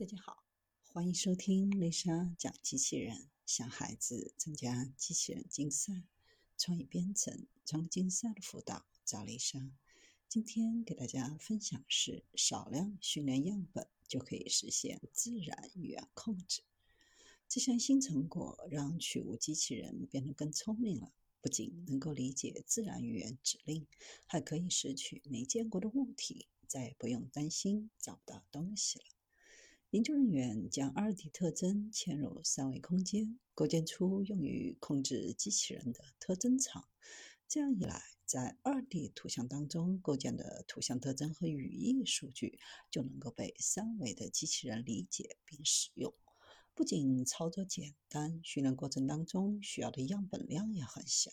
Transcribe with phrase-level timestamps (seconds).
[0.00, 0.42] 大家好，
[0.94, 5.92] 欢迎收听丽莎讲机器人，向孩子参加机器人竞赛、
[6.56, 9.60] 创意编程、创客竞赛的辅导，找丽莎。
[10.26, 16.62] 今天给大家分享是少量训练样本就可以实现自然语言控制。
[17.46, 21.12] 这项新成果让取物机器人变得更聪明了，
[21.42, 23.86] 不仅能够理解自然语言指令，
[24.24, 29.04] 还可以拾取没见过的物体，再也不用担心找不到东西了。
[29.90, 36.88] 研究人员将二 D 特征嵌入三维空间，构建出用于控制机器人的特征场。
[37.48, 46.14] 这样一来，在二 D 图像当中构建的图像特征和语义数据就能够被三维的机器人理解并使用。
[46.72, 51.32] 不仅操作简单，训练过程当中需要的样本量也很小。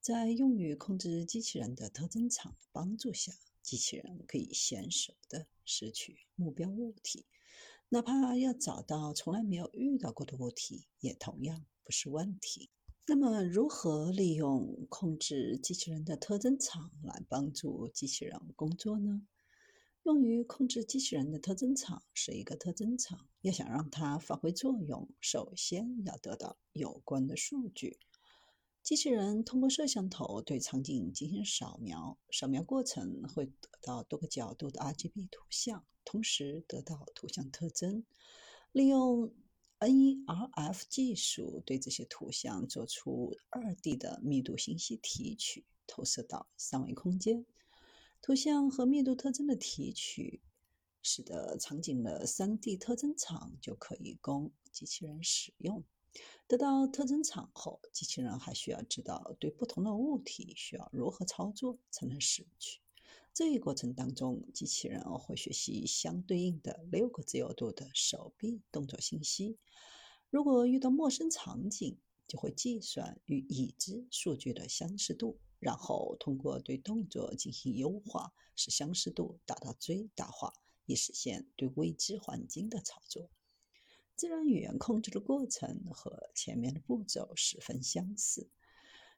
[0.00, 3.32] 在用于控制机器人的特征场的帮助下，
[3.72, 7.24] 机器人可以娴熟地拾取目标物体。
[7.88, 12.68] 哪怕要找到从来没有遇到过的物体，也同样不是问题。
[13.06, 19.26] 那么，如何利用控制机器人的特征场来帮助机器人工作呢？
[20.02, 27.98] 用于控制机器人的特征场是一个特征场，要想让它发挥作用，首先要得到有关的数据。
[28.82, 35.84] 机器人通过摄像头对场景进行扫描，扫描过程会得到多个角度的 RGB 图像。
[36.04, 38.04] 同时得到图像特征，
[38.72, 39.32] 利用
[39.78, 47.46] NeRF 技术对这些图像做出二 D 的密度信息提取，投射到三维空间。
[48.20, 50.42] 图像和密度特征的提取，
[51.02, 55.84] 使得场景的三 D 特征场就可以供机器人使用。
[56.46, 62.80] 得到特征场后，机器人还需要知道对不同的物体需要如何操作才能拾取。
[63.34, 69.56] 这一过程当中，机器人会学习相对应的六个自由度的手臂动作信息。
[70.28, 80.52] 如果遇到陌生场景，就会计算与已知数据的相似度，然后通过对动作进行优化，使相似度达到最大化，
[80.84, 83.30] 以实现对未知环境的操作。
[84.22, 88.48] 自然语言控制的过程和前面的步骤十分相似。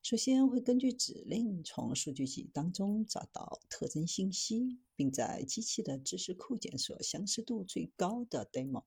[0.03, 8.85] 首先会根据指令从数据集当中找到特征信息，并在机器的知识库检索相似度最高的 demo。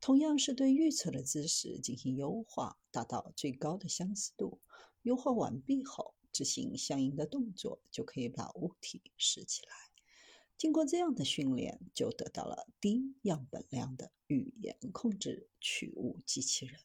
[0.00, 4.60] 同样是对预测的知识进行优化，达到最高的相似度。
[5.02, 9.87] 优化完毕后，执行相应的动作，就可以把物体拾起来。
[10.58, 16.80] 经过这样的训练，就得到了低样本量的语言控制取物机器人。